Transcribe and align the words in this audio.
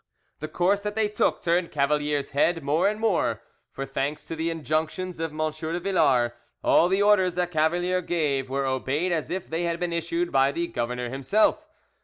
The 0.39 0.47
course 0.47 0.81
that 0.81 0.95
they 0.95 1.07
took 1.07 1.43
turned 1.43 1.69
Cavalier's 1.71 2.31
head 2.31 2.63
more 2.63 2.87
and 2.89 2.99
more; 2.99 3.43
for 3.71 3.85
thanks 3.85 4.23
to 4.23 4.35
the 4.35 4.49
injunctions 4.49 5.19
of 5.19 5.29
M. 5.31 5.37
de 5.51 5.79
Villars, 5.79 6.31
all 6.63 6.89
the 6.89 7.03
orders 7.03 7.35
that 7.35 7.51
Cavalier 7.51 8.01
gave 8.01 8.49
were 8.49 8.65
obeyed 8.65 9.11
as 9.11 9.29
if 9.29 9.47
they 9.47 9.65
had 9.65 9.79
been 9.79 9.93
issued 9.93 10.31
by 10.31 10.51
the 10.51 10.65
governor 10.65 11.09
himself. 11.09 11.67